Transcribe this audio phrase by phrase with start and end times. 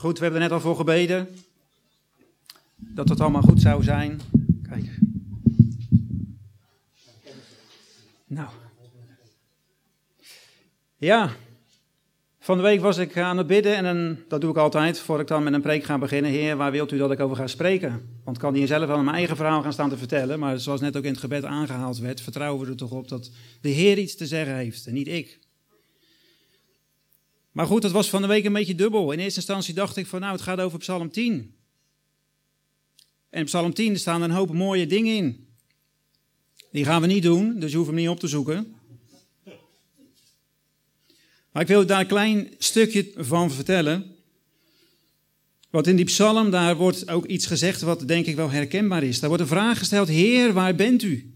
[0.00, 1.28] Goed, we hebben er net al voor gebeden.
[2.76, 4.20] Dat het allemaal goed zou zijn.
[4.68, 4.98] Kijk.
[8.26, 8.48] Nou.
[10.96, 11.30] Ja.
[12.38, 15.26] Van de week was ik aan het bidden en dat doe ik altijd voor ik
[15.26, 16.30] dan met een preek ga beginnen.
[16.30, 18.20] Heer, waar wilt u dat ik over ga spreken?
[18.24, 20.38] Want ik kan hier zelf wel mijn eigen verhaal gaan staan te vertellen.
[20.38, 23.30] Maar zoals net ook in het gebed aangehaald werd, vertrouwen we er toch op dat
[23.60, 25.47] de Heer iets te zeggen heeft en niet ik.
[27.58, 29.12] Maar goed, dat was van de week een beetje dubbel.
[29.12, 31.54] In eerste instantie dacht ik van nou, het gaat over Psalm 10.
[33.30, 35.46] En in Psalm 10 staan een hoop mooie dingen in.
[36.72, 38.74] Die gaan we niet doen, dus je hoeft hem niet op te zoeken.
[41.52, 44.16] Maar ik wil daar een klein stukje van vertellen.
[45.70, 49.20] Want in die psalm, daar wordt ook iets gezegd wat denk ik wel herkenbaar is.
[49.20, 51.32] Daar wordt een vraag gesteld, Heer, waar bent u?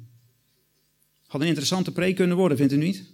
[1.26, 3.04] Had een interessante preek kunnen worden, vindt u niet?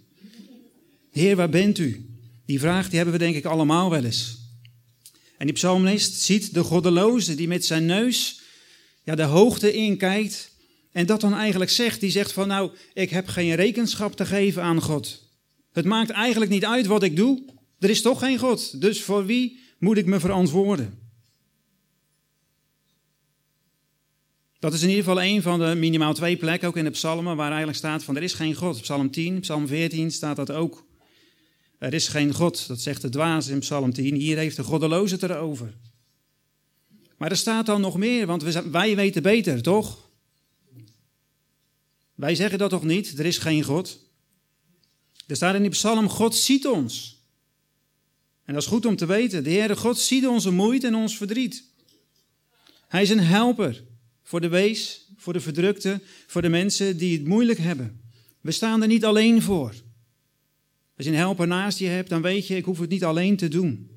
[1.11, 2.08] Heer, waar bent u?
[2.49, 4.37] Die vraag die hebben we denk ik allemaal wel eens.
[5.37, 8.41] En die psalmist ziet de goddeloze die met zijn neus
[9.03, 10.51] ja, de hoogte inkijkt
[10.91, 11.99] en dat dan eigenlijk zegt.
[11.99, 15.29] Die zegt van nou, ik heb geen rekenschap te geven aan God.
[15.71, 17.43] Het maakt eigenlijk niet uit wat ik doe.
[17.79, 18.81] Er is toch geen God.
[18.81, 20.99] Dus voor wie moet ik me verantwoorden?
[24.59, 27.35] Dat is in ieder geval een van de minimaal twee plekken, ook in de psalmen,
[27.35, 28.81] waar eigenlijk staat van er is geen God.
[28.81, 30.87] Psalm 10, Psalm 14 staat dat ook.
[31.79, 34.15] Er is geen God, dat zegt de dwaas in Psalm 10.
[34.15, 35.73] Hier heeft de goddeloze het erover.
[37.17, 40.09] Maar er staat dan nog meer, want wij weten beter, toch?
[42.15, 43.19] Wij zeggen dat toch niet?
[43.19, 43.99] Er is geen God.
[45.27, 47.23] Er staat in die psalm, God ziet ons.
[48.45, 49.43] En dat is goed om te weten.
[49.43, 51.63] De Heere God ziet onze moeite en ons verdriet.
[52.87, 53.83] Hij is een helper
[54.23, 58.01] voor de wees, voor de verdrukte, voor de mensen die het moeilijk hebben.
[58.41, 59.73] We staan er niet alleen voor.
[60.99, 63.37] Als je een helper naast je hebt, dan weet je, ik hoef het niet alleen
[63.37, 63.89] te doen.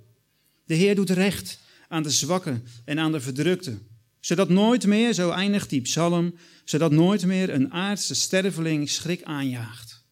[0.65, 3.87] De Heer doet recht aan de zwakken en aan de verdrukten.
[4.21, 10.05] Zodat nooit meer, zo eindigt die psalm, zodat nooit meer een aardse sterveling schrik aanjaagt.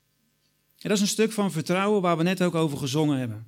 [0.78, 3.46] En dat is een stuk van vertrouwen waar we net ook over gezongen hebben.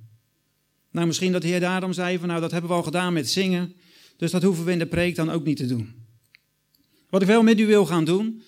[0.91, 3.29] Nou, misschien dat de Heer daarom zei van nou, dat hebben we al gedaan met
[3.29, 3.75] zingen,
[4.17, 5.93] dus dat hoeven we in de preek dan ook niet te doen.
[7.09, 8.41] Wat ik wel met u wil gaan doen,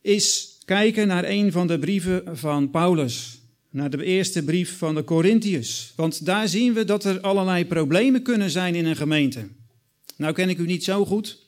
[0.00, 5.04] is kijken naar een van de brieven van Paulus naar de eerste brief van de
[5.04, 5.92] Corinthiërs.
[5.96, 9.48] Want daar zien we dat er allerlei problemen kunnen zijn in een gemeente.
[10.16, 11.38] Nou ken ik u niet zo goed.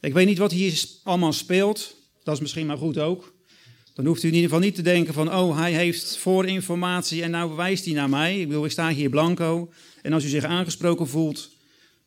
[0.00, 1.96] Ik weet niet wat hier allemaal speelt.
[2.22, 3.34] Dat is misschien maar goed ook.
[3.94, 7.30] Dan hoeft u in ieder geval niet te denken van, oh, hij heeft voorinformatie en
[7.30, 8.40] nou bewijst hij naar mij.
[8.40, 9.72] Ik bedoel, ik sta hier blanco.
[10.02, 11.50] En als u zich aangesproken voelt,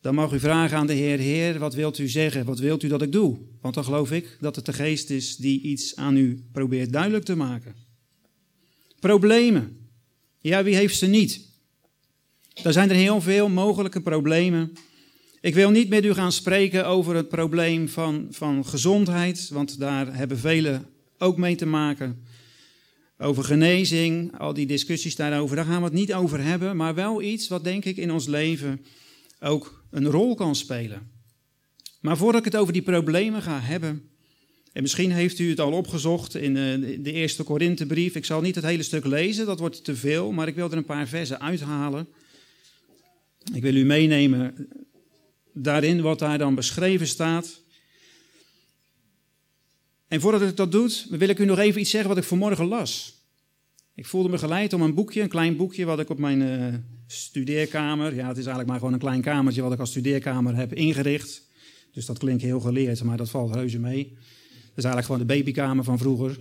[0.00, 2.44] dan mag u vragen aan de Heer, Heer, wat wilt u zeggen?
[2.44, 3.38] Wat wilt u dat ik doe?
[3.60, 7.24] Want dan geloof ik dat het de geest is die iets aan u probeert duidelijk
[7.24, 7.85] te maken.
[9.06, 9.88] Problemen.
[10.38, 11.40] Ja, wie heeft ze niet?
[12.62, 14.72] Er zijn er heel veel mogelijke problemen.
[15.40, 20.16] Ik wil niet met u gaan spreken over het probleem van, van gezondheid, want daar
[20.16, 20.86] hebben velen
[21.18, 22.24] ook mee te maken.
[23.18, 27.22] Over genezing, al die discussies daarover, daar gaan we het niet over hebben, maar wel
[27.22, 28.84] iets wat denk ik in ons leven
[29.40, 31.10] ook een rol kan spelen.
[32.00, 34.10] Maar voordat ik het over die problemen ga hebben,
[34.76, 38.14] en misschien heeft u het al opgezocht in eh, de eerste Korinthebrief.
[38.14, 40.76] Ik zal niet het hele stuk lezen, dat wordt te veel, maar ik wil er
[40.76, 42.08] een paar versen uithalen.
[43.54, 44.68] Ik wil u meenemen
[45.52, 47.60] daarin wat daar dan beschreven staat.
[50.08, 52.66] En voordat ik dat doe, wil ik u nog even iets zeggen wat ik vanmorgen
[52.66, 53.14] las.
[53.94, 56.74] Ik voelde me geleid om een boekje, een klein boekje wat ik op mijn uh,
[57.06, 60.74] studeerkamer, ja het is eigenlijk maar gewoon een klein kamertje wat ik als studeerkamer heb
[60.74, 61.42] ingericht.
[61.92, 64.16] Dus dat klinkt heel geleerd, maar dat valt reuze mee.
[64.76, 66.38] Is eigenlijk gewoon de babykamer van vroeger.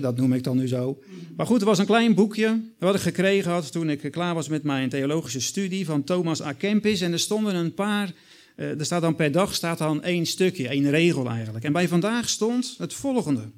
[0.00, 1.02] dat noem ik dan nu zo.
[1.36, 4.48] Maar goed, er was een klein boekje wat ik gekregen had toen ik klaar was
[4.48, 6.52] met mijn theologische studie van Thomas A.
[6.52, 7.00] Kempis.
[7.00, 8.12] En er stonden een paar,
[8.56, 11.64] eh, er staat dan per dag staat dan één stukje, één regel eigenlijk.
[11.64, 13.50] En bij vandaag stond het volgende.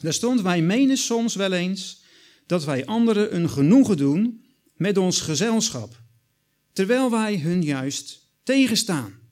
[0.00, 2.02] Er stond, wij menen soms wel eens
[2.46, 4.44] dat wij anderen een genoegen doen
[4.74, 6.00] met ons gezelschap,
[6.72, 9.25] terwijl wij hun juist tegenstaan.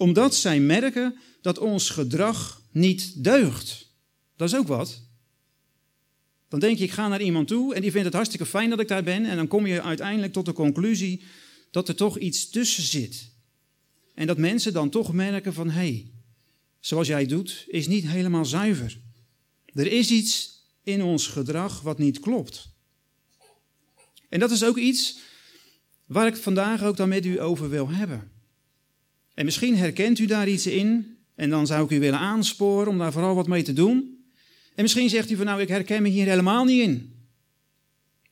[0.00, 3.86] Omdat zij merken dat ons gedrag niet deugt.
[4.36, 5.02] Dat is ook wat.
[6.48, 8.80] Dan denk je, ik ga naar iemand toe en die vindt het hartstikke fijn dat
[8.80, 9.24] ik daar ben.
[9.24, 11.22] En dan kom je uiteindelijk tot de conclusie
[11.70, 13.30] dat er toch iets tussen zit.
[14.14, 16.10] En dat mensen dan toch merken van, hé, hey,
[16.80, 18.98] zoals jij doet, is niet helemaal zuiver.
[19.74, 22.68] Er is iets in ons gedrag wat niet klopt.
[24.28, 25.18] En dat is ook iets
[26.06, 28.39] waar ik vandaag ook dan met u over wil hebben.
[29.40, 32.98] En misschien herkent u daar iets in en dan zou ik u willen aansporen om
[32.98, 34.24] daar vooral wat mee te doen.
[34.74, 37.14] En misschien zegt u van nou, ik herken me hier helemaal niet in.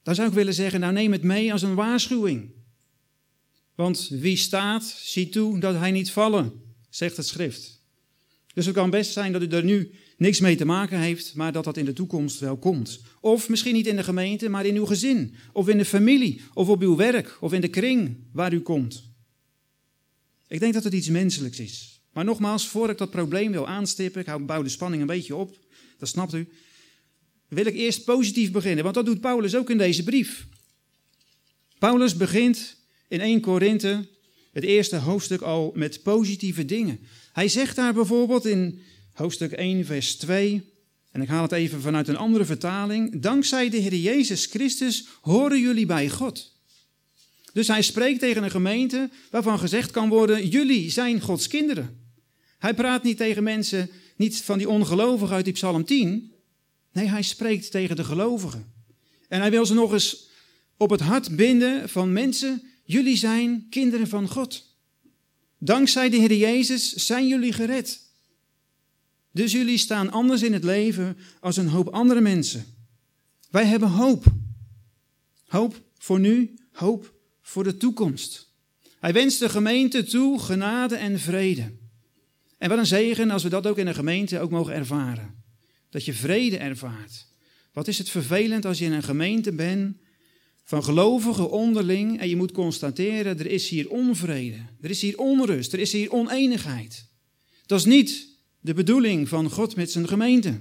[0.03, 2.51] Dan zou ik willen zeggen, nou neem het mee als een waarschuwing.
[3.75, 6.53] Want wie staat, ziet toe dat hij niet vallen,
[6.91, 7.83] zegt het schrift.
[8.55, 11.53] Dus het kan best zijn dat u er nu niks mee te maken heeft, maar
[11.53, 13.01] dat dat in de toekomst wel komt.
[13.21, 16.69] Of misschien niet in de gemeente, maar in uw gezin, of in de familie, of
[16.69, 19.08] op uw werk, of in de kring waar u komt.
[20.49, 22.01] Ik denk dat het iets menselijks is.
[22.13, 25.57] Maar nogmaals, voor ik dat probleem wil aanstippen, ik bouw de spanning een beetje op,
[25.99, 26.49] dat snapt u,
[27.49, 30.47] wil ik eerst positief beginnen, want dat doet Paulus ook in deze brief.
[31.79, 32.77] Paulus begint
[33.09, 34.09] in 1 Korinthe,
[34.53, 37.01] het eerste hoofdstuk, al met positieve dingen.
[37.33, 38.81] Hij zegt daar bijvoorbeeld in
[39.13, 40.63] hoofdstuk 1, vers 2,
[41.11, 45.61] en ik haal het even vanuit een andere vertaling, dankzij de Heer Jezus Christus horen
[45.61, 46.58] jullie bij God.
[47.59, 52.13] Dus hij spreekt tegen een gemeente waarvan gezegd kan worden, jullie zijn Gods kinderen.
[52.59, 56.33] Hij praat niet tegen mensen, niet van die ongelovigen uit die Psalm 10.
[56.93, 58.73] Nee, hij spreekt tegen de gelovigen.
[59.29, 60.29] En hij wil ze nog eens
[60.77, 64.77] op het hart binden van mensen, jullie zijn kinderen van God.
[65.59, 68.01] Dankzij de Heer Jezus zijn jullie gered.
[69.33, 72.65] Dus jullie staan anders in het leven als een hoop andere mensen.
[73.51, 74.25] Wij hebben hoop.
[75.47, 77.17] Hoop voor nu, hoop
[77.49, 78.53] voor de toekomst.
[78.99, 81.73] Hij wenst de gemeente toe genade en vrede.
[82.59, 85.35] En wat een zegen als we dat ook in de gemeente ook mogen ervaren.
[85.91, 87.27] Dat je vrede ervaart.
[87.73, 89.97] Wat is het vervelend als je in een gemeente bent
[90.65, 95.73] van gelovigen onderling en je moet constateren, er is hier onvrede, er is hier onrust,
[95.73, 97.09] er is hier oneenigheid.
[97.67, 98.29] Dat is niet
[98.61, 100.61] de bedoeling van God met zijn gemeente.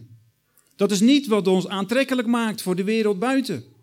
[0.75, 3.75] Dat is niet wat ons aantrekkelijk maakt voor de wereld buiten.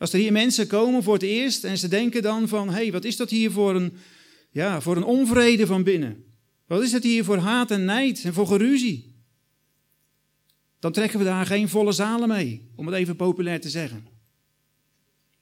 [0.00, 2.92] Als er hier mensen komen voor het eerst en ze denken dan van, hé, hey,
[2.92, 3.92] wat is dat hier voor een,
[4.50, 6.24] ja, voor een onvrede van binnen?
[6.66, 9.14] Wat is het hier voor haat en nijd en voor geruzie?
[10.78, 14.06] Dan trekken we daar geen volle zalen mee, om het even populair te zeggen.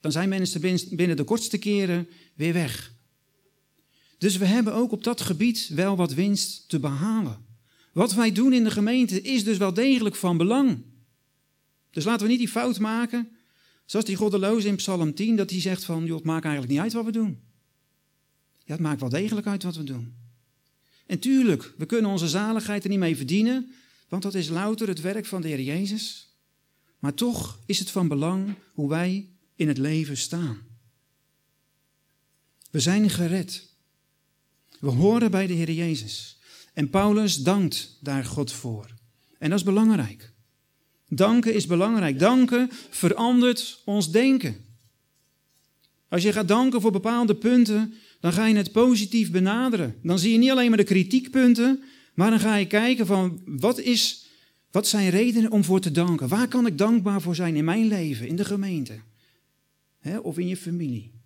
[0.01, 0.61] Dan zijn mensen
[0.97, 2.93] binnen de kortste keren weer weg.
[4.19, 7.45] Dus we hebben ook op dat gebied wel wat winst te behalen.
[7.93, 10.83] Wat wij doen in de gemeente is dus wel degelijk van belang.
[11.91, 13.29] Dus laten we niet die fout maken,
[13.89, 16.83] zoals die goddeloze in Psalm 10, dat hij zegt van, joh, het maakt eigenlijk niet
[16.83, 17.41] uit wat we doen.
[18.65, 20.15] Ja, het maakt wel degelijk uit wat we doen.
[21.07, 23.73] En tuurlijk, we kunnen onze zaligheid er niet mee verdienen,
[24.09, 26.29] want dat is louter het werk van de Heer Jezus.
[26.99, 30.59] Maar toch is het van belang hoe wij in het leven staan.
[32.71, 33.69] We zijn gered.
[34.81, 36.39] We horen bij de Heer Jezus.
[36.73, 38.95] En Paulus dankt daar God voor.
[39.39, 40.33] En dat is belangrijk.
[41.09, 42.19] Danken is belangrijk.
[42.19, 44.57] Danken verandert ons denken.
[46.09, 49.95] Als je gaat danken voor bepaalde punten, dan ga je het positief benaderen.
[50.03, 51.83] Dan zie je niet alleen maar de kritiekpunten,
[52.15, 54.27] maar dan ga je kijken van wat, is,
[54.71, 56.29] wat zijn redenen om voor te danken?
[56.29, 59.01] Waar kan ik dankbaar voor zijn in mijn leven, in de gemeente
[60.23, 61.17] of in je familie?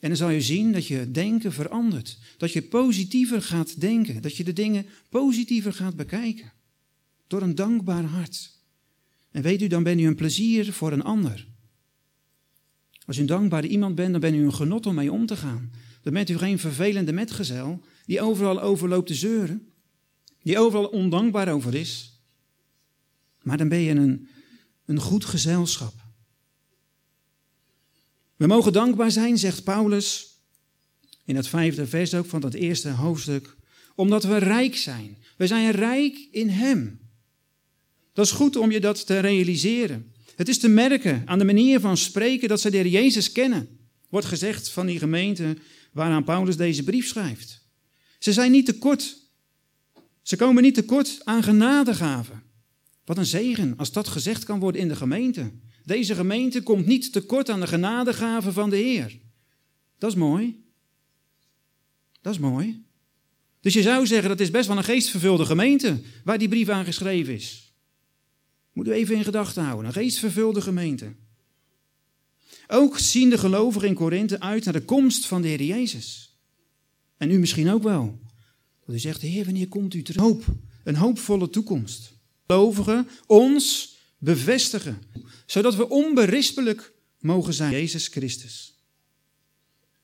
[0.00, 2.18] En dan zal je zien dat je denken verandert.
[2.36, 4.22] Dat je positiever gaat denken.
[4.22, 6.52] Dat je de dingen positiever gaat bekijken.
[7.26, 8.57] Door een dankbaar hart.
[9.38, 11.46] En weet u, dan ben u een plezier voor een ander.
[13.06, 15.36] Als u een dankbare iemand bent, dan bent u een genot om mee om te
[15.36, 15.72] gaan.
[16.02, 19.72] Dan bent u geen vervelende metgezel die overal overloopt te zeuren.
[20.42, 22.20] Die overal ondankbaar over is.
[23.42, 24.28] Maar dan ben je een,
[24.84, 25.94] een goed gezelschap.
[28.36, 30.36] We mogen dankbaar zijn, zegt Paulus
[31.24, 33.56] in het vijfde vers ook van dat eerste hoofdstuk,
[33.94, 35.16] omdat we rijk zijn.
[35.36, 37.07] We zijn rijk in Hem.
[38.18, 40.12] Dat is goed om je dat te realiseren.
[40.36, 43.78] Het is te merken aan de manier van spreken dat ze de Heer Jezus kennen.
[44.08, 45.56] Wordt gezegd van die gemeente
[45.92, 47.66] waaraan Paulus deze brief schrijft.
[48.18, 49.16] Ze zijn niet tekort.
[50.22, 52.42] Ze komen niet tekort aan genadegaven.
[53.04, 55.52] Wat een zegen als dat gezegd kan worden in de gemeente.
[55.84, 59.18] Deze gemeente komt niet tekort aan de genadegaven van de Heer.
[59.98, 60.64] Dat is mooi.
[62.20, 62.84] Dat is mooi.
[63.60, 66.84] Dus je zou zeggen, dat is best wel een geestvervulde gemeente waar die brief aan
[66.84, 67.67] geschreven is.
[68.72, 71.12] Moet u even in gedachten houden, een geestvervulde gemeente.
[72.66, 76.36] Ook zien de gelovigen in Korinthe uit naar de komst van de Heer Jezus.
[77.16, 78.18] En u misschien ook wel.
[78.86, 80.22] Dat u zegt, Heer, wanneer komt u terug?
[80.22, 80.44] Hoop,
[80.84, 82.12] een hoopvolle toekomst.
[82.46, 85.02] Gelovigen ons bevestigen,
[85.46, 87.72] zodat we onberispelijk mogen zijn.
[87.72, 88.78] Jezus Christus.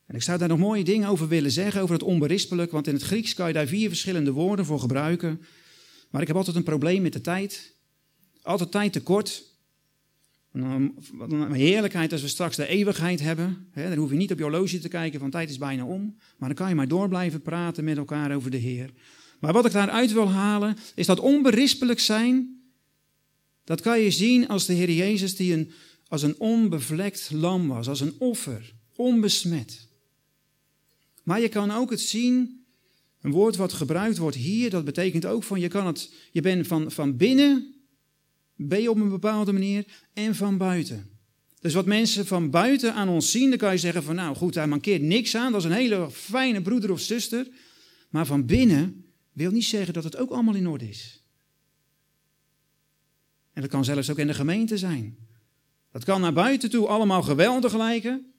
[0.07, 2.95] En ik zou daar nog mooie dingen over willen zeggen, over het onberispelijk, want in
[2.95, 5.41] het Grieks kan je daar vier verschillende woorden voor gebruiken.
[6.11, 7.74] Maar ik heb altijd een probleem met de tijd.
[8.45, 9.53] Altijd tijd tekort.
[11.13, 13.71] Wat een heerlijkheid als we straks de eeuwigheid hebben.
[13.75, 16.17] dan hoef je niet op je horloge te kijken van tijd is bijna om.
[16.37, 18.91] Maar dan kan je maar door blijven praten met elkaar over de Heer.
[19.41, 22.63] Maar wat ik daaruit wil halen, is dat onberispelijk zijn
[23.65, 25.71] dat kan je zien als de Heer Jezus die een,
[26.09, 29.89] als een onbevlekt lam was, als een offer, onbesmet.
[31.23, 32.65] Maar je kan ook het zien,
[33.21, 36.67] een woord wat gebruikt wordt hier, dat betekent ook van je kan het, je bent
[36.67, 37.74] van, van binnen,
[38.57, 41.11] ben je op een bepaalde manier, en van buiten.
[41.61, 44.55] Dus wat mensen van buiten aan ons zien, dan kan je zeggen van nou goed,
[44.55, 47.49] hij mankeert niks aan, dat is een hele fijne broeder of zuster.
[48.11, 51.23] Maar van binnen wil niet zeggen dat het ook allemaal in orde is.
[53.53, 55.17] En dat kan zelfs ook in de gemeente zijn.
[55.91, 58.33] Dat kan naar buiten toe allemaal geweldig lijken.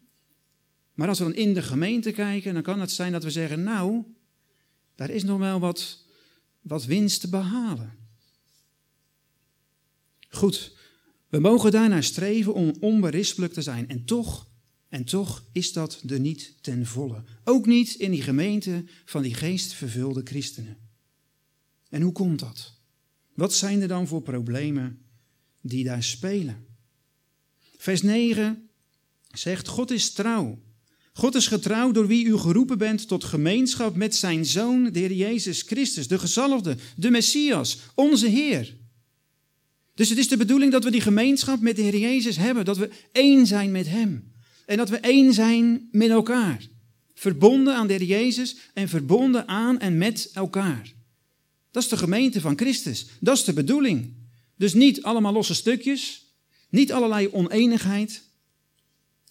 [0.94, 3.64] Maar als we dan in de gemeente kijken, dan kan het zijn dat we zeggen,
[3.64, 4.04] nou,
[4.96, 6.06] daar is nog wel wat,
[6.62, 8.05] wat winst te behalen.
[10.36, 10.76] Goed,
[11.30, 13.90] we mogen daarnaar streven om onberispelijk te zijn.
[13.90, 14.50] En toch,
[14.90, 17.24] en toch is dat er niet ten volle.
[17.44, 20.78] Ook niet in die gemeente van die geestvervulde christenen.
[21.90, 22.74] En hoe komt dat?
[23.34, 25.02] Wat zijn er dan voor problemen
[25.62, 26.66] die daar spelen?
[27.78, 28.70] Vers 9
[29.32, 30.64] zegt: God is trouw.
[31.14, 35.14] God is getrouw door wie u geroepen bent tot gemeenschap met zijn Zoon, de Heer
[35.14, 38.84] Jezus Christus, de gezalfde, de Messias, onze Heer.
[39.96, 42.78] Dus het is de bedoeling dat we die gemeenschap met de Heer Jezus hebben, dat
[42.78, 44.34] we één zijn met Hem.
[44.66, 46.68] En dat we één zijn met elkaar.
[47.14, 50.94] Verbonden aan de Heer Jezus en verbonden aan en met elkaar.
[51.72, 53.08] Dat is de gemeente van Christus.
[53.20, 54.14] Dat is de bedoeling.
[54.56, 56.26] Dus niet allemaal losse stukjes,
[56.70, 58.24] niet allerlei oneenigheid,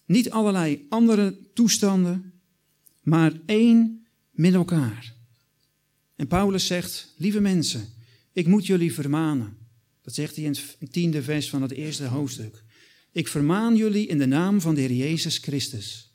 [0.05, 2.33] niet allerlei andere toestanden,
[3.01, 5.13] maar één met elkaar.
[6.15, 7.93] En Paulus zegt, lieve mensen,
[8.33, 9.64] ik moet jullie vermanen.
[10.05, 12.63] Dat zegt hij in het tiende vers van het eerste hoofdstuk.
[13.11, 16.13] Ik vermaan jullie in de naam van de Heer Jezus Christus.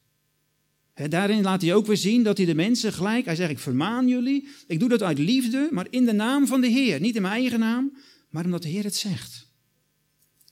[0.95, 4.09] daarin laat hij ook weer zien dat hij de mensen gelijk, hij zegt ik vermaan
[4.09, 7.01] jullie, ik doe dat uit liefde, maar in de naam van de Heer.
[7.01, 7.97] Niet in mijn eigen naam,
[8.29, 9.49] maar omdat de Heer het zegt.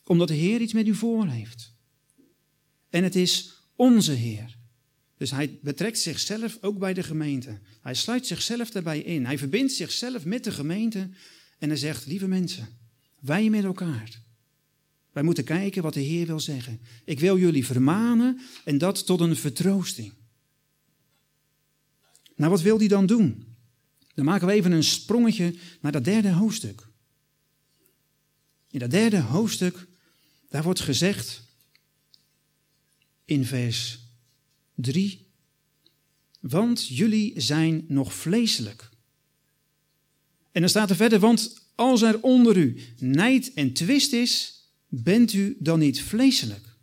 [0.05, 1.75] Omdat de Heer iets met u voor heeft.
[2.91, 4.57] En het is onze Heer.
[5.17, 7.61] Dus hij betrekt zichzelf ook bij de gemeente.
[7.81, 9.25] Hij sluit zichzelf daarbij in.
[9.25, 11.11] Hij verbindt zichzelf met de gemeente
[11.59, 12.78] en hij zegt, lieve mensen,
[13.21, 14.21] wij met elkaar.
[15.13, 16.81] Wij moeten kijken wat de Heer wil zeggen.
[17.05, 20.13] Ik wil jullie vermanen en dat tot een vertroosting.
[22.37, 23.57] Nou, wat wil hij dan doen?
[24.15, 26.87] Dan maken we even een sprongetje naar dat derde hoofdstuk.
[28.71, 29.87] In dat derde hoofdstuk,
[30.49, 31.43] daar wordt gezegd
[33.25, 33.99] in vers
[34.75, 35.27] 3,
[36.41, 38.91] want jullie zijn nog vleeselijk.
[40.53, 45.33] En dan staat er verder, want als er onder u nijd en twist is, bent
[45.33, 46.77] u dan niet vleeselijk?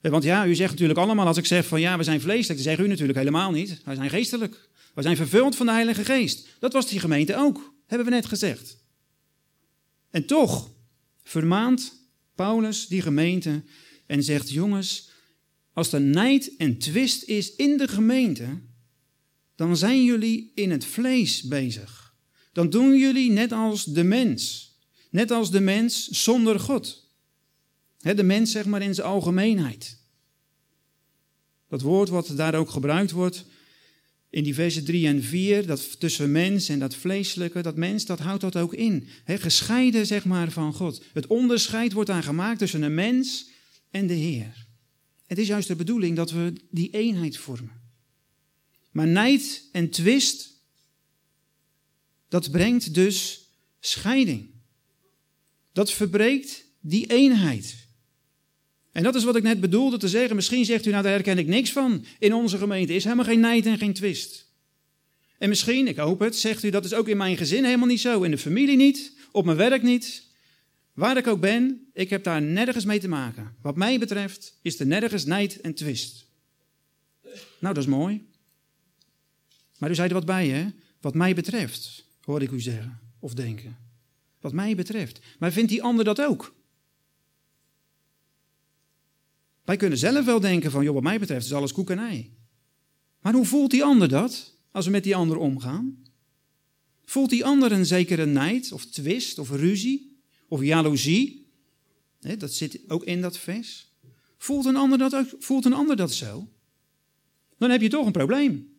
[0.00, 2.54] Eh, want ja, u zegt natuurlijk allemaal, als ik zeg van ja, we zijn vleeselijk,
[2.54, 3.80] dan zeggen u natuurlijk helemaal niet.
[3.84, 4.68] Wij zijn geestelijk.
[4.94, 6.48] We zijn vervuld van de Heilige Geest.
[6.58, 8.78] Dat was die gemeente ook, hebben we net gezegd.
[10.10, 10.70] En toch
[11.22, 11.92] vermaant
[12.34, 13.62] Paulus die gemeente
[14.06, 15.10] en zegt: Jongens,
[15.72, 18.60] als er nijd en twist is in de gemeente,
[19.56, 22.03] dan zijn jullie in het vlees bezig
[22.54, 24.72] dan doen jullie net als de mens.
[25.10, 27.10] Net als de mens zonder God.
[27.98, 29.98] de mens, zeg maar in zijn algemeenheid.
[31.68, 33.44] Dat woord wat daar ook gebruikt wordt
[34.34, 38.18] in die versen 3 en 4, dat tussen mens en dat vleeselijke, dat mens, dat
[38.18, 39.06] houdt dat ook in.
[39.26, 41.02] gescheiden, zeg maar, van God.
[41.12, 43.48] Het onderscheid wordt daar gemaakt tussen een mens
[43.90, 44.66] en de Heer.
[45.26, 47.80] Het is juist de bedoeling dat we die eenheid vormen.
[48.90, 50.53] Maar nijd en twist
[52.34, 53.48] dat brengt dus
[53.80, 54.50] scheiding.
[55.72, 57.86] Dat verbreekt die eenheid.
[58.92, 60.36] En dat is wat ik net bedoelde te zeggen.
[60.36, 62.04] Misschien zegt u, nou daar herken ik niks van.
[62.18, 64.46] In onze gemeente is helemaal geen nijd en geen twist.
[65.38, 68.00] En misschien, ik hoop het, zegt u, dat is ook in mijn gezin helemaal niet
[68.00, 68.22] zo.
[68.22, 70.22] In de familie niet, op mijn werk niet.
[70.92, 73.56] Waar ik ook ben, ik heb daar nergens mee te maken.
[73.62, 76.26] Wat mij betreft is er nergens nijd en twist.
[77.58, 78.26] Nou, dat is mooi.
[79.78, 80.66] Maar u zei er wat bij, hè?
[81.00, 83.76] Wat mij betreft hoor ik u zeggen of denken.
[84.40, 85.20] Wat mij betreft.
[85.38, 86.54] Maar vindt die ander dat ook?
[89.64, 92.32] Wij kunnen zelf wel denken van, joh, wat mij betreft is alles koek en ei.
[93.20, 96.02] Maar hoe voelt die ander dat als we met die ander omgaan?
[97.04, 101.42] Voelt die ander een zekere nijd of twist of ruzie of jaloezie?
[102.38, 103.92] dat zit ook in dat vers.
[104.38, 106.48] Voelt een, ander dat ook, voelt een ander dat zo?
[107.58, 108.76] Dan heb je toch een probleem.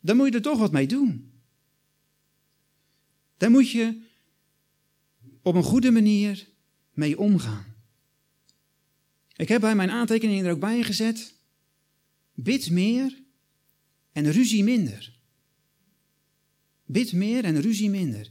[0.00, 1.33] Dan moet je er toch wat mee doen.
[3.36, 4.02] Daar moet je
[5.42, 6.48] op een goede manier
[6.92, 7.74] mee omgaan.
[9.36, 11.34] Ik heb bij mijn aantekeningen er ook bij gezet:
[12.34, 13.22] bid meer
[14.12, 15.18] en ruzie minder.
[16.86, 18.30] Bid meer en ruzie minder.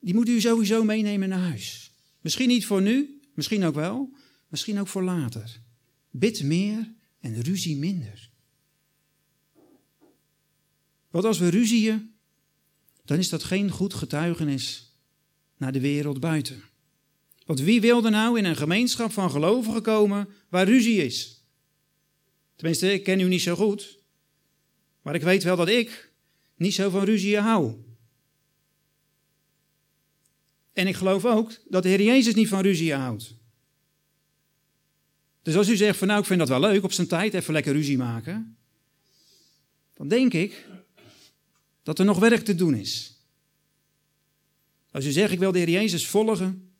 [0.00, 1.92] Die moet u sowieso meenemen naar huis.
[2.20, 4.16] Misschien niet voor nu, misschien ook wel,
[4.48, 5.60] misschien ook voor later.
[6.10, 8.30] Bid meer en ruzie minder.
[11.10, 12.17] Want als we ruzieën,
[13.08, 14.92] dan is dat geen goed getuigenis
[15.56, 16.62] naar de wereld buiten.
[17.46, 21.44] Want wie wil er nou in een gemeenschap van gelovigen komen waar ruzie is?
[22.56, 23.98] Tenminste, ik ken u niet zo goed.
[25.02, 26.12] Maar ik weet wel dat ik
[26.56, 27.74] niet zo van ruzie hou.
[30.72, 33.34] En ik geloof ook dat de Heer Jezus niet van ruzie houdt.
[35.42, 37.52] Dus als u zegt van nou, ik vind dat wel leuk op zijn tijd even
[37.52, 38.56] lekker ruzie maken.
[39.94, 40.66] Dan denk ik
[41.88, 43.16] dat er nog werk te doen is.
[44.90, 46.72] Als u zegt ik wil de Heer Jezus volgen,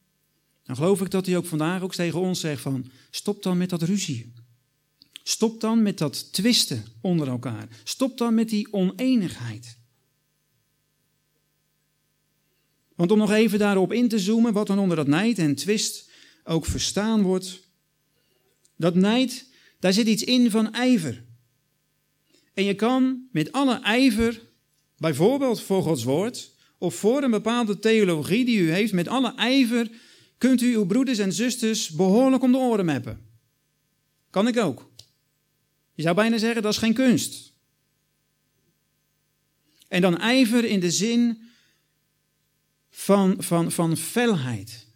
[0.64, 3.70] dan geloof ik dat hij ook vandaag ook tegen ons zegt van stop dan met
[3.70, 4.32] dat ruzie.
[5.22, 7.68] Stop dan met dat twisten onder elkaar.
[7.84, 9.78] Stop dan met die oneenigheid.
[12.94, 16.10] Want om nog even daarop in te zoomen, wat dan onder dat nijd en twist
[16.44, 17.68] ook verstaan wordt.
[18.76, 19.48] Dat nijd,
[19.78, 21.24] daar zit iets in van ijver.
[22.54, 24.46] En je kan met alle ijver,
[24.98, 29.90] bijvoorbeeld voor Gods woord, of voor een bepaalde theologie die u heeft, met alle ijver
[30.38, 33.20] kunt u uw broeders en zusters behoorlijk om de oren meppen.
[34.30, 34.90] Kan ik ook.
[35.94, 37.52] Je zou bijna zeggen dat is geen kunst.
[39.88, 41.42] En dan ijver in de zin
[42.90, 44.86] van, van, van felheid.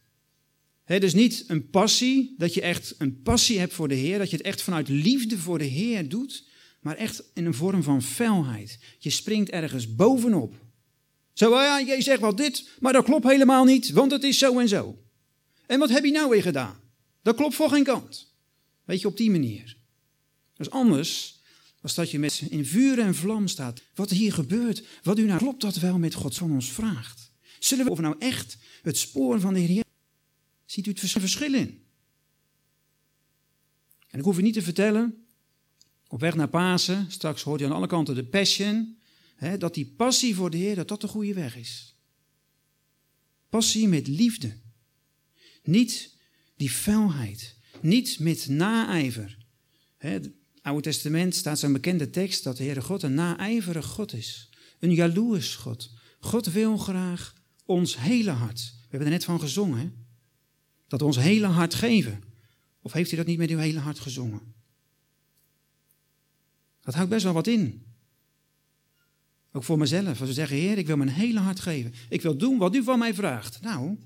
[0.84, 4.36] dus niet een passie, dat je echt een passie hebt voor de Heer, dat je
[4.36, 6.44] het echt vanuit liefde voor de Heer doet,
[6.82, 8.78] maar echt in een vorm van felheid.
[8.98, 10.54] Je springt ergens bovenop.
[11.32, 14.38] Zo, oh ja, je zegt wel dit, maar dat klopt helemaal niet, want het is
[14.38, 15.02] zo en zo.
[15.66, 16.80] En wat heb je nou weer gedaan?
[17.22, 18.34] Dat klopt voor geen kant.
[18.84, 19.76] Weet je, op die manier.
[20.54, 21.40] Dat is anders
[21.80, 23.82] als dat je met in vuur en vlam staat.
[23.94, 27.32] Wat hier gebeurt, wat u nou klopt dat wel met God van ons vraagt.
[27.58, 29.84] Zullen we of nou echt het spoor van de Heer
[30.64, 31.84] Ziet u het verschil in?
[34.08, 35.21] En ik hoef u niet te vertellen,
[36.12, 38.98] op weg naar Pasen, straks hoort je aan alle kanten de passion,
[39.36, 41.96] hè, dat die passie voor de Heer, dat dat de goede weg is.
[43.48, 44.58] Passie met liefde.
[45.62, 46.16] Niet
[46.56, 47.56] die felheid.
[47.80, 49.38] Niet met naijver.
[49.98, 50.30] het
[50.62, 54.50] Oude Testament staat zo'n bekende tekst dat de Heere God een naijverig God is.
[54.78, 55.90] Een jaloers God.
[56.20, 57.34] God wil graag
[57.64, 58.74] ons hele hart.
[58.74, 59.78] We hebben er net van gezongen.
[59.78, 59.90] Hè?
[60.88, 62.22] Dat we ons hele hart geven.
[62.82, 64.51] Of heeft u dat niet met uw hele hart gezongen?
[66.82, 67.86] Dat houdt best wel wat in.
[69.52, 70.20] Ook voor mezelf.
[70.20, 71.94] Als we zeggen, Heer, ik wil mijn hele hart geven.
[72.08, 73.60] Ik wil doen wat u van mij vraagt.
[73.60, 73.98] Nou,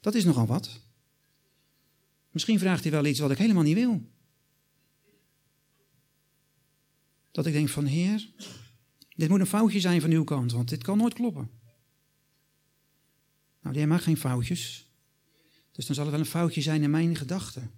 [0.00, 0.80] dat is nogal wat.
[2.30, 4.08] Misschien vraagt hij wel iets wat ik helemaal niet wil.
[7.30, 8.30] Dat ik denk van, Heer,
[9.14, 11.50] dit moet een foutje zijn van uw kant, want dit kan nooit kloppen.
[13.62, 14.88] Nou, die maakt geen foutjes.
[15.72, 17.70] Dus dan zal het wel een foutje zijn in mijn gedachten.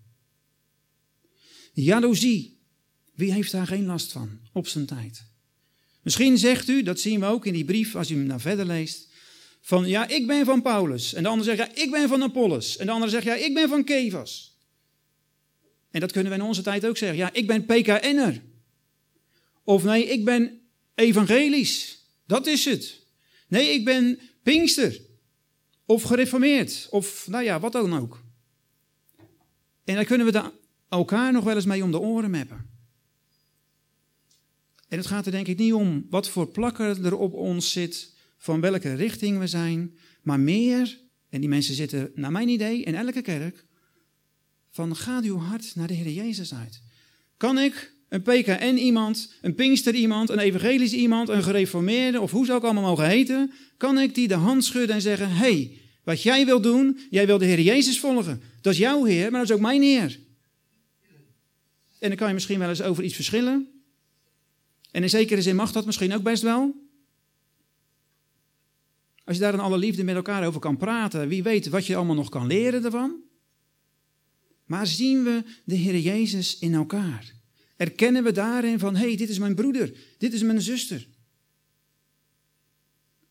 [1.72, 2.60] Jaloezie.
[3.22, 5.24] Wie heeft daar geen last van op zijn tijd?
[6.02, 8.66] Misschien zegt u, dat zien we ook in die brief als u hem naar verder
[8.66, 9.08] leest,
[9.60, 11.14] van ja, ik ben van Paulus.
[11.14, 12.76] En de ander zegt ja, ik ben van Apollos.
[12.76, 14.58] En de andere zegt ja, ik ben van Kevas.
[15.90, 17.18] En dat kunnen we in onze tijd ook zeggen.
[17.18, 18.42] Ja, ik ben PKN'er.
[19.64, 20.60] Of nee, ik ben
[20.94, 22.06] evangelisch.
[22.26, 23.00] Dat is het.
[23.48, 25.00] Nee, ik ben Pinkster.
[25.86, 26.86] Of gereformeerd.
[26.90, 28.22] Of nou ja, wat dan ook.
[29.84, 30.50] En dan kunnen we
[30.88, 32.71] elkaar nog wel eens mee om de oren meppen.
[34.92, 38.14] En het gaat er denk ik niet om wat voor plakker er op ons zit,
[38.38, 42.94] van welke richting we zijn, maar meer, en die mensen zitten naar mijn idee in
[42.94, 43.64] elke kerk,
[44.70, 46.82] van gaat uw hart naar de Heer Jezus uit.
[47.36, 52.46] Kan ik een PKN iemand, een Pinkster iemand, een evangelisch iemand, een gereformeerde of hoe
[52.46, 56.22] ze ook allemaal mogen heten, kan ik die de hand schudden en zeggen, hey, wat
[56.22, 58.42] jij wil doen, jij wil de Heer Jezus volgen.
[58.60, 60.18] Dat is jouw Heer, maar dat is ook mijn Heer.
[61.98, 63.72] En dan kan je misschien wel eens over iets verschillen.
[64.92, 66.74] En in zekere zin mag dat misschien ook best wel.
[69.24, 71.96] Als je daar in alle liefde met elkaar over kan praten, wie weet wat je
[71.96, 73.20] allemaal nog kan leren ervan.
[74.64, 77.32] Maar zien we de Heer Jezus in elkaar?
[77.76, 81.08] Erkennen we daarin van, hé, hey, dit is mijn broeder, dit is mijn zuster.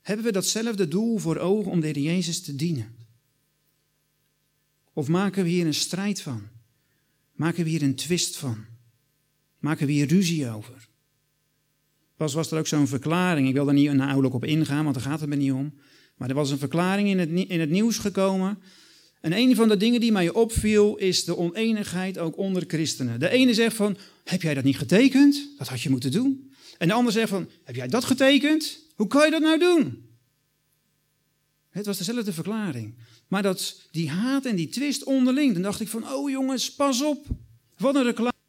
[0.01, 2.95] Hebben we datzelfde doel voor ogen om de Heer Jezus te dienen?
[4.93, 6.47] Of maken we hier een strijd van?
[7.31, 8.65] Maken we hier een twist van?
[9.59, 10.89] Maken we hier ruzie over?
[12.21, 15.03] Pas was er ook zo'n verklaring, ik wil daar niet nauwelijks op ingaan, want daar
[15.03, 15.73] gaat het me niet om.
[16.15, 18.59] Maar er was een verklaring in het, in het nieuws gekomen.
[19.21, 23.19] En een van de dingen die mij opviel is de oneenigheid ook onder christenen.
[23.19, 25.49] De ene zegt van, heb jij dat niet getekend?
[25.57, 26.51] Dat had je moeten doen.
[26.77, 28.79] En de ander zegt van, heb jij dat getekend?
[28.95, 30.09] Hoe kan je dat nou doen?
[31.69, 32.95] Het was dezelfde verklaring.
[33.27, 37.03] Maar dat, die haat en die twist onderling, dan dacht ik van, oh jongens, pas
[37.03, 37.25] op.
[37.77, 38.39] Wat een reclame.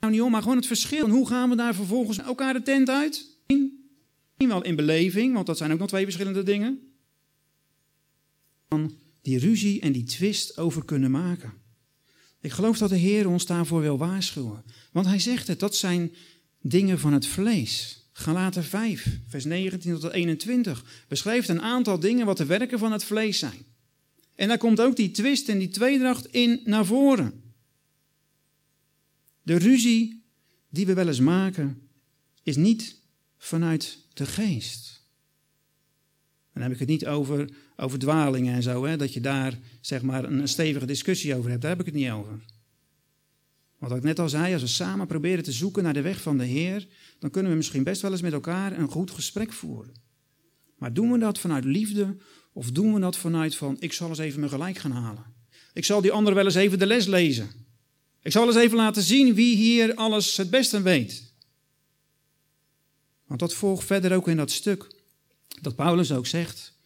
[0.00, 1.08] Nou niet om, maar gewoon het verschil.
[1.08, 3.38] Hoe gaan we daar vervolgens elkaar de tent uit?
[4.48, 6.78] wel in beleving, want dat zijn ook nog twee verschillende dingen.
[8.68, 11.52] Dan die ruzie en die twist over kunnen maken.
[12.40, 14.64] Ik geloof dat de Heer ons daarvoor wil waarschuwen.
[14.92, 16.14] Want hij zegt het, dat zijn
[16.60, 18.04] dingen van het vlees.
[18.12, 23.04] Galaten 5, vers 19 tot 21 beschrijft een aantal dingen wat de werken van het
[23.04, 23.64] vlees zijn.
[24.34, 27.39] En daar komt ook die twist en die tweedracht in naar voren.
[29.42, 30.22] De ruzie
[30.68, 31.88] die we wel eens maken,
[32.42, 33.00] is niet
[33.36, 35.04] vanuit de geest.
[36.52, 40.02] Dan heb ik het niet over, over dwalingen en zo, hè, dat je daar zeg
[40.02, 41.62] maar een, een stevige discussie over hebt.
[41.62, 42.40] Daar heb ik het niet over.
[43.78, 46.38] Wat ik net al zei, als we samen proberen te zoeken naar de weg van
[46.38, 46.86] de Heer,
[47.18, 49.94] dan kunnen we misschien best wel eens met elkaar een goed gesprek voeren.
[50.76, 52.16] Maar doen we dat vanuit liefde
[52.52, 55.24] of doen we dat vanuit van ik zal eens even mijn gelijk gaan halen?
[55.72, 57.50] Ik zal die ander wel eens even de les lezen.
[58.22, 61.32] Ik zal eens even laten zien wie hier alles het beste weet.
[63.26, 64.86] Want dat volgt verder ook in dat stuk
[65.60, 66.78] dat Paulus ook zegt.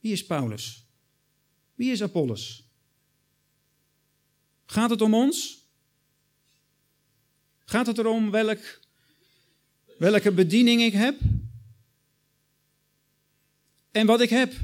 [0.00, 0.84] Wie is Paulus?
[1.74, 2.62] Wie is Apollos?
[4.66, 5.66] Gaat het om ons?
[7.64, 8.80] Gaat het erom welk,
[9.98, 11.20] welke bediening ik heb?
[13.90, 14.54] En wat ik heb?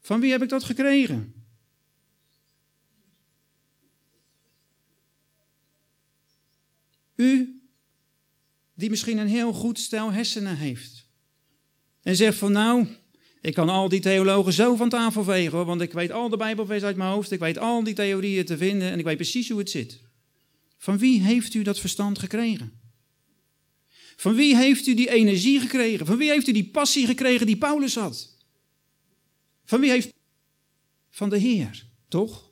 [0.00, 1.41] Van wie heb ik dat gekregen?
[7.14, 7.60] U,
[8.74, 11.06] die misschien een heel goed stel hersenen heeft.
[12.02, 12.86] En zegt van nou,
[13.40, 16.82] ik kan al die theologen zo van tafel vegen, want ik weet al de Bijbelvers
[16.82, 19.58] uit mijn hoofd, ik weet al die theorieën te vinden en ik weet precies hoe
[19.58, 20.00] het zit.
[20.78, 22.80] Van wie heeft u dat verstand gekregen?
[24.16, 26.06] Van wie heeft u die energie gekregen?
[26.06, 28.36] Van wie heeft u die passie gekregen die Paulus had?
[29.64, 30.12] Van wie heeft.
[31.10, 32.50] Van de Heer, toch?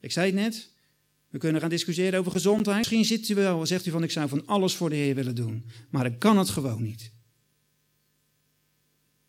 [0.00, 0.70] Ik zei het net,
[1.36, 2.76] we kunnen gaan discussiëren over gezondheid.
[2.76, 5.34] Misschien zit u wel, zegt u van ik zou van alles voor de Heer willen
[5.34, 7.12] doen, maar ik kan het gewoon niet.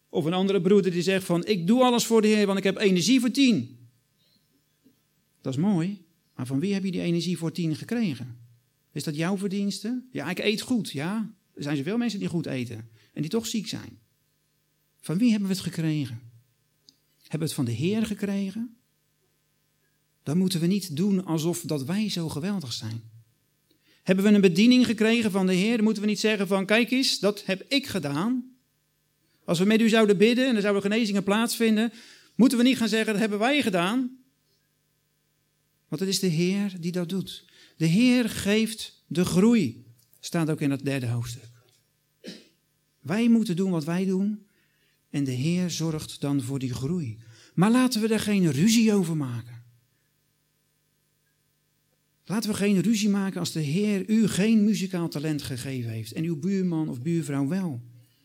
[0.10, 2.64] Of een andere broeder die zegt van ik doe alles voor de Heer, want ik
[2.64, 3.78] heb energie voor tien.
[5.42, 8.38] Dat is mooi, maar van wie heb je die energie voor tien gekregen?
[8.92, 10.04] Is dat jouw verdienste?
[10.12, 11.34] Ja, ik eet goed, ja.
[11.54, 14.00] Er zijn zoveel mensen die goed eten en die toch ziek zijn.
[15.00, 16.22] Van wie hebben we het gekregen?
[17.22, 18.78] Hebben we het van de Heer gekregen?
[20.28, 23.02] Dan moeten we niet doen alsof dat wij zo geweldig zijn.
[24.04, 26.92] Hebben we een bediening gekregen van de Heer, dan moeten we niet zeggen van kijk
[26.92, 28.58] eens, dat heb ik gedaan.
[29.46, 31.94] Als we met u zouden bidden en er zouden genezingen plaatsvinden,
[32.36, 34.18] moeten we niet gaan zeggen dat hebben wij gedaan.
[35.88, 37.46] Want het is de Heer die dat doet.
[37.78, 39.86] De Heer geeft de groei.
[40.20, 41.52] Staat ook in dat derde hoofdstuk.
[43.00, 44.46] Wij moeten doen wat wij doen
[45.10, 47.18] en de Heer zorgt dan voor die groei.
[47.54, 49.57] Maar laten we er geen ruzie over maken.
[52.28, 56.24] Laten we geen ruzie maken als de Heer u geen muzikaal talent gegeven heeft en
[56.24, 57.82] uw buurman of buurvrouw wel.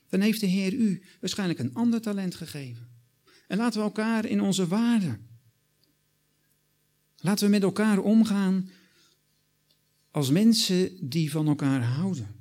[0.08, 2.88] Dan heeft de Heer u waarschijnlijk een ander talent gegeven.
[3.46, 5.18] En laten we elkaar in onze waarde.
[7.16, 8.70] Laten we met elkaar omgaan
[10.10, 12.34] als mensen die van elkaar houden.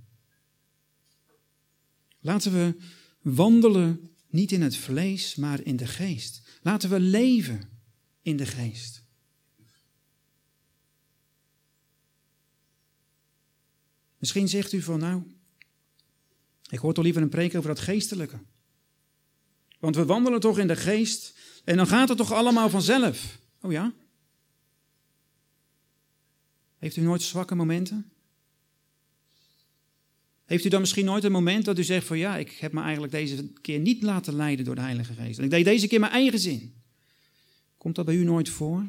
[2.19, 2.75] Laten we
[3.21, 6.41] wandelen niet in het vlees, maar in de geest.
[6.61, 7.61] Laten we leven
[8.21, 9.03] in de geest.
[14.21, 15.23] Misschien zegt u van nou,
[16.69, 18.39] ik hoor toch liever een preek over dat geestelijke.
[19.79, 23.39] Want we wandelen toch in de geest en dan gaat het toch allemaal vanzelf.
[23.61, 23.93] Oh ja?
[26.77, 28.11] Heeft u nooit zwakke momenten?
[30.45, 32.81] Heeft u dan misschien nooit een moment dat u zegt van ja, ik heb me
[32.81, 35.37] eigenlijk deze keer niet laten leiden door de Heilige Geest.
[35.37, 36.73] En ik deed deze keer mijn eigen zin.
[37.77, 38.87] Komt dat bij u nooit voor?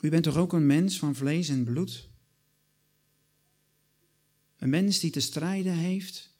[0.00, 2.07] U bent toch ook een mens van vlees en bloed?
[4.58, 6.34] Een mens die te strijden heeft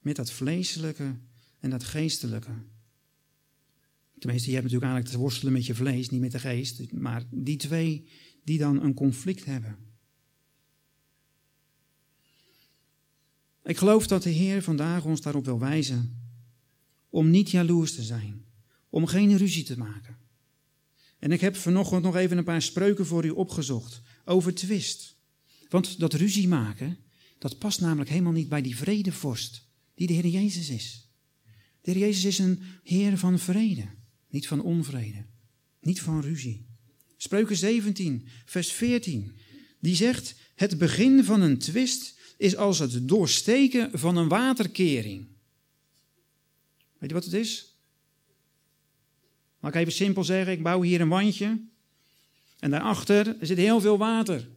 [0.00, 1.16] met dat vleeselijke
[1.60, 2.52] en dat geestelijke.
[4.18, 6.92] Tenminste, je hebt natuurlijk eigenlijk te worstelen met je vlees, niet met de geest.
[6.92, 8.08] Maar die twee
[8.44, 9.76] die dan een conflict hebben.
[13.64, 16.22] Ik geloof dat de Heer vandaag ons daarop wil wijzen.
[17.08, 18.44] Om niet jaloers te zijn.
[18.88, 20.16] Om geen ruzie te maken.
[21.18, 24.02] En ik heb vanochtend nog even een paar spreuken voor u opgezocht.
[24.24, 25.16] Over twist.
[25.68, 26.98] Want dat ruzie maken,
[27.44, 29.66] dat past namelijk helemaal niet bij die vredevorst.
[29.94, 31.08] Die de Heer Jezus is.
[31.80, 33.86] De Heer Jezus is een Heer van vrede.
[34.28, 35.24] Niet van onvrede.
[35.80, 36.66] Niet van ruzie.
[37.16, 39.36] Spreuken 17, vers 14.
[39.80, 45.26] Die zegt: Het begin van een twist is als het doorsteken van een waterkering.
[46.98, 47.74] Weet je wat het is?
[49.60, 51.60] Laat ik even simpel zeggen, ik bouw hier een wandje
[52.58, 54.48] en daarachter zit heel veel water.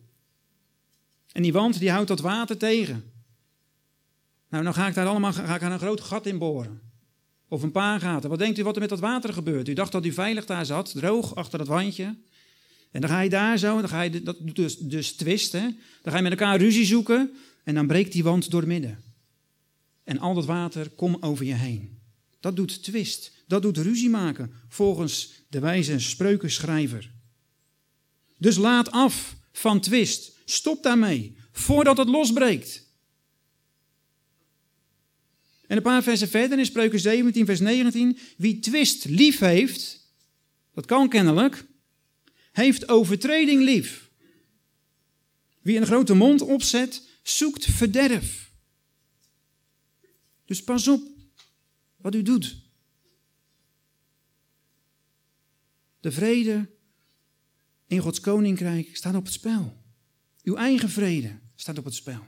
[1.37, 3.03] En die wand die houdt dat water tegen.
[4.49, 6.81] Nou, dan ga ik daar allemaal ga ik er een groot gat in boren.
[7.47, 8.29] Of een paar gaten.
[8.29, 9.67] Wat denkt u wat er met dat water gebeurt?
[9.67, 12.15] U dacht dat u veilig daar zat, droog achter dat wandje.
[12.91, 15.79] En dan ga je daar zo, dan ga je, dat doet dus, dus twisten.
[16.01, 17.31] Dan ga je met elkaar ruzie zoeken
[17.63, 19.03] en dan breekt die wand door midden.
[20.03, 21.99] En al dat water komt over je heen.
[22.39, 23.31] Dat doet twist.
[23.47, 27.11] Dat doet ruzie maken, volgens de wijze spreukenschrijver.
[28.37, 30.35] Dus laat af van twist.
[30.49, 32.85] Stop daarmee, voordat het losbreekt.
[35.67, 38.17] En een paar versen verder in Spreuken 17, vers 19.
[38.37, 40.11] Wie twist lief heeft,
[40.73, 41.65] dat kan kennelijk,
[42.51, 44.09] heeft overtreding lief.
[45.61, 48.51] Wie een grote mond opzet, zoekt verderf.
[50.45, 51.01] Dus pas op
[51.95, 52.55] wat u doet.
[55.99, 56.69] De vrede
[57.87, 59.76] in Gods koninkrijk staat op het spel.
[60.47, 62.23] Uw eigen vrede staat op het spel.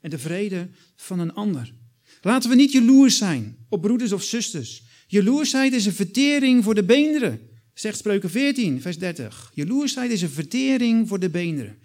[0.00, 1.74] En de vrede van een ander.
[2.20, 4.82] Laten we niet jaloers zijn op broeders of zusters.
[5.06, 7.40] Jaloersheid is een vertering voor de beenderen,
[7.74, 9.50] zegt Spreuken 14, vers 30.
[9.54, 11.78] Jaloersheid is een vertering voor de beenderen.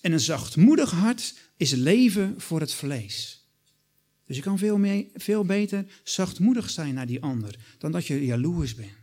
[0.00, 3.46] En een zachtmoedig hart is leven voor het vlees.
[4.26, 8.24] Dus je kan veel, mee, veel beter zachtmoedig zijn naar die ander dan dat je
[8.24, 8.96] jaloers bent.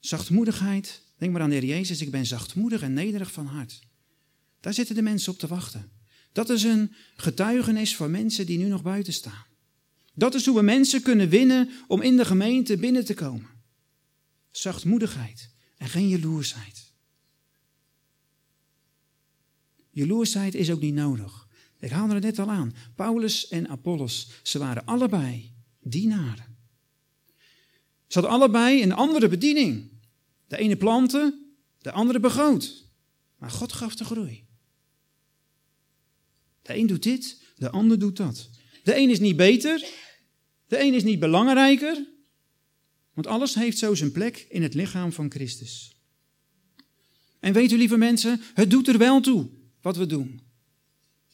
[0.00, 3.82] Zachtmoedigheid, denk maar aan de Heer Jezus, ik ben zachtmoedig en nederig van hart.
[4.64, 5.90] Daar zitten de mensen op te wachten.
[6.32, 9.44] Dat is een getuigenis voor mensen die nu nog buiten staan.
[10.14, 13.48] Dat is hoe we mensen kunnen winnen om in de gemeente binnen te komen.
[14.50, 16.92] Zachtmoedigheid en geen jaloersheid.
[19.90, 21.48] Jaloersheid is ook niet nodig.
[21.78, 22.74] Ik haalde het net al aan.
[22.94, 26.56] Paulus en Apollos, ze waren allebei dienaren.
[28.06, 29.90] Ze hadden allebei een andere bediening.
[30.46, 32.84] De ene planten, de andere begroot.
[33.38, 34.43] Maar God gaf de groei.
[36.64, 38.48] De een doet dit, de ander doet dat.
[38.82, 39.86] De een is niet beter,
[40.66, 42.06] de een is niet belangrijker.
[43.14, 45.96] Want alles heeft zo zijn plek in het lichaam van Christus.
[47.40, 49.48] En weet u, lieve mensen, het doet er wel toe
[49.82, 50.40] wat we doen.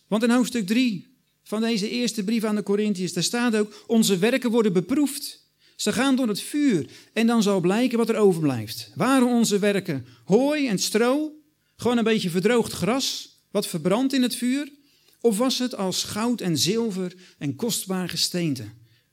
[0.07, 4.19] Want in hoofdstuk 3 van deze eerste brief aan de Corinthiërs, daar staat ook, onze
[4.19, 5.49] werken worden beproefd.
[5.77, 8.93] Ze gaan door het vuur en dan zal blijken wat er overblijft.
[8.95, 11.33] Waren onze werken hooi en stro,
[11.77, 14.79] gewoon een beetje verdroogd gras, wat verbrandt in het vuur?
[15.21, 18.65] Of was het als goud en zilver en kostbaar gesteente,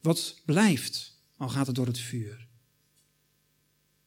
[0.02, 2.48] wat blijft, al gaat het door het vuur?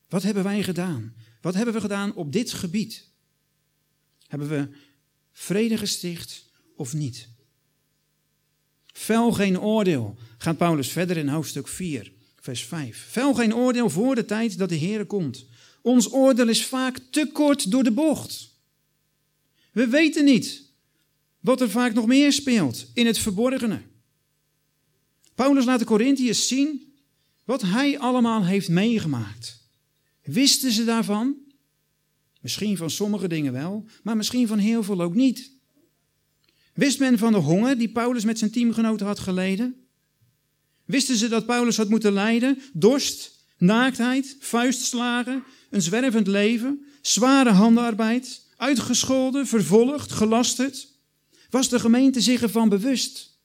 [0.08, 1.14] Wat hebben wij gedaan?
[1.40, 3.08] Wat hebben we gedaan op dit gebied?
[4.26, 4.68] Hebben we
[5.32, 7.28] vrede gesticht of niet?
[8.86, 13.06] Vel geen oordeel, gaat Paulus verder in hoofdstuk 4, vers 5.
[13.08, 15.46] Vel geen oordeel voor de tijd dat de Heer komt.
[15.82, 18.54] Ons oordeel is vaak te kort door de bocht.
[19.72, 20.69] We weten niet
[21.40, 23.82] wat er vaak nog meer speelt in het verborgene.
[25.34, 26.94] Paulus laat de Corinthiërs zien
[27.44, 29.68] wat hij allemaal heeft meegemaakt.
[30.22, 31.36] Wisten ze daarvan?
[32.40, 35.52] Misschien van sommige dingen wel, maar misschien van heel veel ook niet.
[36.74, 39.74] Wist men van de honger die Paulus met zijn teamgenoten had geleden?
[40.84, 42.62] Wisten ze dat Paulus had moeten lijden?
[42.72, 50.89] Dorst, naaktheid, vuistslagen, een zwervend leven, zware handenarbeid, uitgescholden, vervolgd, gelasterd?
[51.50, 53.38] Was de gemeente zich ervan bewust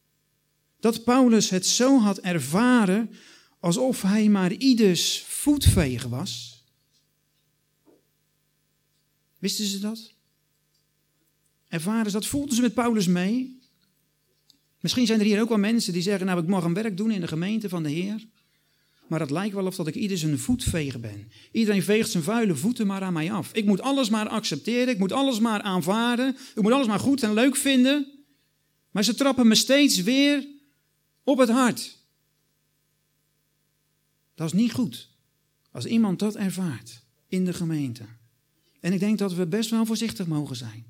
[0.79, 3.09] dat Paulus het zo had ervaren
[3.59, 6.63] alsof hij maar ieders voetvegen was?
[9.39, 10.13] Wisten ze dat?
[11.67, 12.25] Ervaren ze dat?
[12.25, 13.59] Voelden ze met Paulus mee?
[14.79, 17.11] Misschien zijn er hier ook wel mensen die zeggen, nou ik mag een werk doen
[17.11, 18.27] in de gemeente van de Heer.
[19.07, 21.31] Maar het lijkt wel of dat ik ieder zijn voetvegen ben.
[21.51, 23.53] Iedereen veegt zijn vuile voeten maar aan mij af.
[23.53, 27.23] Ik moet alles maar accepteren, ik moet alles maar aanvaarden, ik moet alles maar goed
[27.23, 28.07] en leuk vinden.
[28.91, 30.47] Maar ze trappen me steeds weer
[31.23, 31.97] op het hart.
[34.35, 35.09] Dat is niet goed.
[35.71, 38.03] Als iemand dat ervaart in de gemeente.
[38.79, 40.85] En ik denk dat we best wel voorzichtig mogen zijn.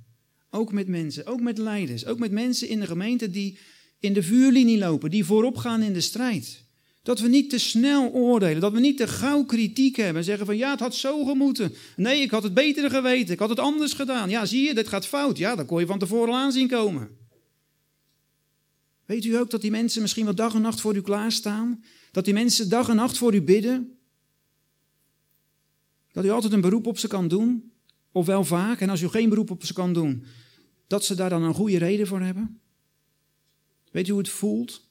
[0.49, 3.57] Ook met mensen, ook met leiders, ook met mensen in de gemeente die
[3.99, 6.64] in de vuurlinie lopen, die voorop gaan in de strijd.
[7.05, 10.45] Dat we niet te snel oordelen, dat we niet te gauw kritiek hebben en zeggen
[10.45, 11.73] van ja, het had zo gemoeten.
[11.95, 14.29] Nee, ik had het beter geweten, ik had het anders gedaan.
[14.29, 15.37] Ja, zie je, dit gaat fout.
[15.37, 17.17] Ja, dat kon je van tevoren aan zien komen.
[19.05, 21.83] Weet u ook dat die mensen misschien wel dag en nacht voor u klaarstaan?
[22.11, 23.97] Dat die mensen dag en nacht voor u bidden?
[26.11, 27.71] Dat u altijd een beroep op ze kan doen?
[28.11, 30.23] Of wel vaak, en als u geen beroep op ze kan doen,
[30.87, 32.59] dat ze daar dan een goede reden voor hebben?
[33.91, 34.87] Weet u hoe het voelt?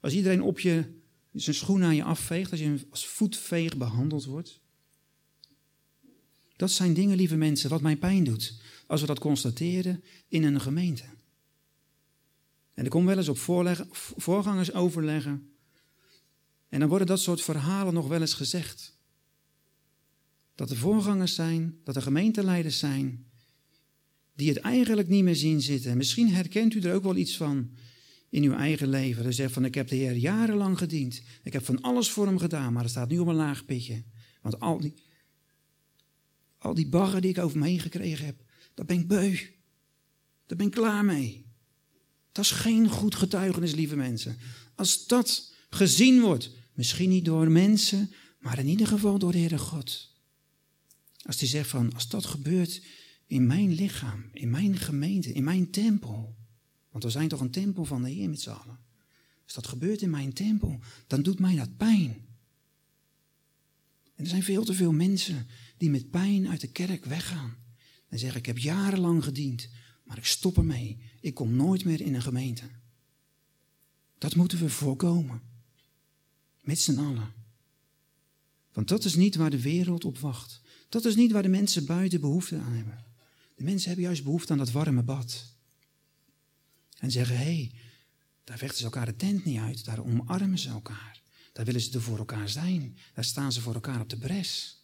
[0.00, 0.98] Als iedereen op je
[1.32, 4.60] zijn schoen aan je afveegt, als je als voetveeg behandeld wordt.
[6.56, 8.60] Dat zijn dingen, lieve mensen, wat mij pijn doet.
[8.86, 11.04] Als we dat constateren in een gemeente.
[12.74, 13.38] En ik kom wel eens op
[14.16, 15.50] voorgangers overleggen.
[16.68, 18.98] En dan worden dat soort verhalen nog wel eens gezegd.
[20.54, 23.26] Dat er voorgangers zijn, dat er gemeenteleiders zijn,
[24.34, 25.96] die het eigenlijk niet meer zien zitten.
[25.96, 27.70] Misschien herkent u er ook wel iets van
[28.30, 29.24] in uw eigen leven.
[29.24, 31.22] Dat zegt van, ik heb de Heer jarenlang gediend.
[31.42, 34.04] Ik heb van alles voor hem gedaan, maar er staat nu op een laag pitje.
[34.42, 34.94] Want al die,
[36.58, 39.36] al die bagger die ik over me heen gekregen heb, daar ben ik beu.
[40.46, 41.46] Daar ben ik klaar mee.
[42.32, 44.38] Dat is geen goed getuigenis, lieve mensen.
[44.74, 49.58] Als dat gezien wordt, misschien niet door mensen, maar in ieder geval door de Heere
[49.58, 50.14] God.
[51.22, 52.82] Als die zegt van, als dat gebeurt
[53.26, 56.36] in mijn lichaam, in mijn gemeente, in mijn tempel.
[56.90, 58.78] Want we zijn toch een tempel van de Heer met z'n allen.
[59.44, 62.28] Als dat gebeurt in mijn tempel, dan doet mij dat pijn.
[64.14, 67.56] En er zijn veel te veel mensen die met pijn uit de kerk weggaan.
[68.08, 69.68] En zeggen, ik heb jarenlang gediend,
[70.04, 70.98] maar ik stop ermee.
[71.20, 72.64] Ik kom nooit meer in een gemeente.
[74.18, 75.42] Dat moeten we voorkomen.
[76.60, 77.32] Met z'n allen.
[78.72, 80.60] Want dat is niet waar de wereld op wacht.
[80.88, 83.04] Dat is niet waar de mensen buiten behoefte aan hebben.
[83.56, 85.54] De mensen hebben juist behoefte aan dat warme bad.
[87.00, 87.72] En zeggen, hé, hey,
[88.44, 91.22] daar vechten ze elkaar de tent niet uit, daar omarmen ze elkaar.
[91.52, 92.96] Daar willen ze er voor elkaar zijn.
[93.14, 94.78] Daar staan ze voor elkaar op de bres.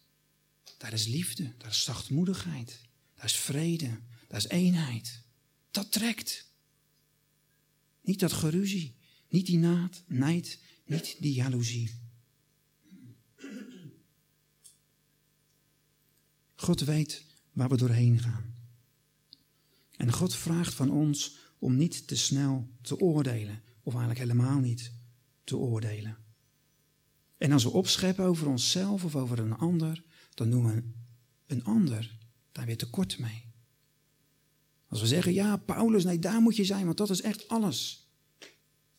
[0.77, 2.81] Daar is liefde, daar is zachtmoedigheid,
[3.15, 5.21] daar is vrede, daar is eenheid.
[5.71, 6.47] Dat trekt.
[8.01, 8.95] Niet dat geruzie,
[9.29, 11.91] niet die naad, nijd, niet die jaloezie.
[16.55, 18.55] God weet waar we doorheen gaan.
[19.91, 24.91] En God vraagt van ons om niet te snel te oordelen, of eigenlijk helemaal niet
[25.43, 26.17] te oordelen.
[27.37, 30.83] En als we opscheppen over onszelf of over een ander, dan doen we
[31.45, 32.17] een ander
[32.51, 33.45] daar weer tekort mee.
[34.87, 38.07] Als we zeggen, ja, Paulus, nee, daar moet je zijn, want dat is echt alles.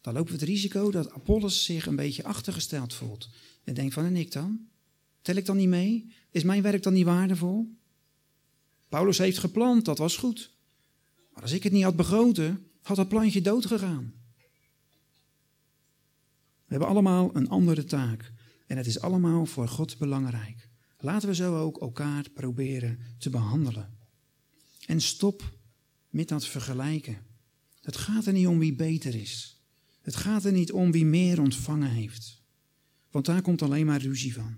[0.01, 3.29] Dan lopen we het risico dat Apollos zich een beetje achtergesteld voelt.
[3.65, 4.69] En denkt van, en ik dan?
[5.23, 6.13] Tel ik dan niet mee?
[6.31, 7.77] Is mijn werk dan niet waardevol?
[8.89, 10.57] Paulus heeft geplant, dat was goed.
[11.39, 14.13] Maar als ik het niet had begoten, had dat plantje dood gegaan.
[16.65, 18.33] We hebben allemaal een andere taak.
[18.67, 20.69] En het is allemaal voor God belangrijk.
[20.99, 23.99] Laten we zo ook elkaar proberen te behandelen.
[24.87, 25.59] En stop
[26.11, 27.27] met dat vergelijken.
[27.81, 29.63] Het gaat er niet om wie beter is.
[30.01, 32.43] Het gaat er niet om wie meer ontvangen heeft.
[33.11, 34.57] Want daar komt alleen maar ruzie van.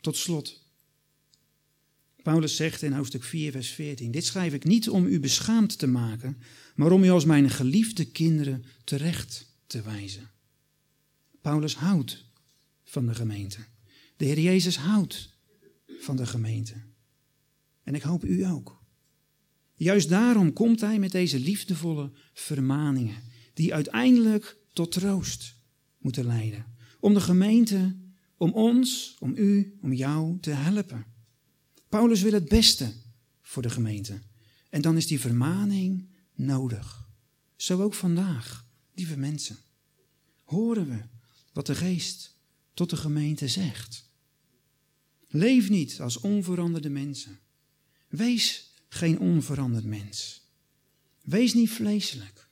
[0.00, 0.65] Tot slot.
[2.26, 5.86] Paulus zegt in hoofdstuk 4, vers 14: Dit schrijf ik niet om u beschaamd te
[5.86, 6.38] maken,
[6.74, 10.30] maar om u als mijn geliefde kinderen terecht te wijzen.
[11.40, 12.24] Paulus houdt
[12.84, 13.58] van de gemeente.
[14.16, 15.38] De Heer Jezus houdt
[15.98, 16.74] van de gemeente.
[17.82, 18.82] En ik hoop u ook.
[19.74, 23.22] Juist daarom komt hij met deze liefdevolle vermaningen,
[23.54, 25.56] die uiteindelijk tot troost
[25.98, 26.66] moeten leiden.
[27.00, 27.96] Om de gemeente,
[28.36, 31.14] om ons, om u, om jou te helpen.
[31.88, 32.92] Paulus wil het beste
[33.42, 34.20] voor de gemeente.
[34.70, 37.08] En dan is die vermaning nodig.
[37.56, 39.56] Zo ook vandaag, lieve mensen.
[40.44, 41.02] Horen we
[41.52, 42.34] wat de geest
[42.74, 44.10] tot de gemeente zegt.
[45.28, 47.38] Leef niet als onveranderde mensen.
[48.08, 50.40] Wees geen onveranderd mens.
[51.22, 52.48] Wees niet vleeselijk.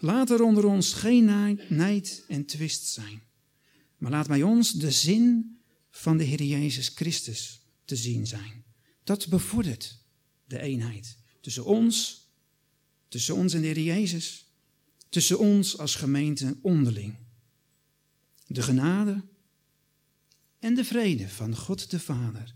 [0.00, 1.24] Laat er onder ons geen
[1.68, 3.22] nijd en twist zijn.
[3.98, 5.56] Maar laat bij ons de zin
[5.90, 8.64] van de Heer Jezus Christus te zien zijn.
[9.04, 9.98] Dat bevordert
[10.44, 12.26] de eenheid tussen ons,
[13.08, 14.46] tussen ons en de Heer Jezus,
[15.08, 17.16] tussen ons als gemeente onderling.
[18.46, 19.24] De genade
[20.58, 22.54] en de vrede van God de Vader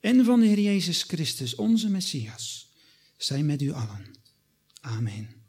[0.00, 2.72] en van de Heer Jezus Christus, onze Messias,
[3.16, 4.18] zijn met u allen.
[4.80, 5.39] Amen.